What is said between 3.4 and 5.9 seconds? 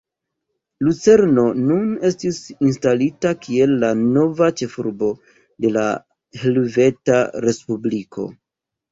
kiel la nova ĉefurbo de la